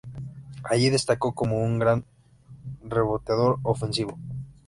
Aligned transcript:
Allí 0.63 0.89
destacó 0.89 1.35
como 1.35 1.57
un 1.61 1.77
gran 1.77 2.03
reboteador 2.83 3.59
ofensivo. 3.61 4.17